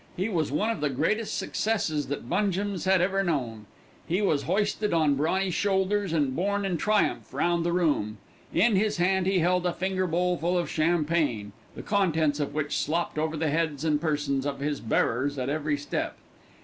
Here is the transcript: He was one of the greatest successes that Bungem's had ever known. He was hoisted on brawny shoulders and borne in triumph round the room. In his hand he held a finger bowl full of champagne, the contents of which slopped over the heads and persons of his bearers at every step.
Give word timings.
He 0.17 0.29
was 0.29 0.51
one 0.51 0.71
of 0.71 0.81
the 0.81 0.89
greatest 0.89 1.37
successes 1.37 2.07
that 2.07 2.27
Bungem's 2.27 2.85
had 2.85 3.01
ever 3.01 3.21
known. 3.23 3.67
He 4.07 4.19
was 4.19 4.41
hoisted 4.49 4.95
on 4.95 5.13
brawny 5.13 5.51
shoulders 5.51 6.11
and 6.11 6.35
borne 6.35 6.65
in 6.65 6.77
triumph 6.77 7.31
round 7.35 7.63
the 7.63 7.71
room. 7.71 8.17
In 8.51 8.75
his 8.75 8.97
hand 8.97 9.27
he 9.27 9.37
held 9.37 9.63
a 9.67 9.73
finger 9.73 10.07
bowl 10.07 10.37
full 10.37 10.57
of 10.57 10.71
champagne, 10.71 11.51
the 11.75 11.83
contents 11.83 12.39
of 12.39 12.55
which 12.55 12.75
slopped 12.79 13.19
over 13.19 13.37
the 13.37 13.51
heads 13.51 13.85
and 13.85 14.01
persons 14.01 14.43
of 14.47 14.59
his 14.59 14.79
bearers 14.79 15.37
at 15.37 15.49
every 15.49 15.77
step. 15.77 16.17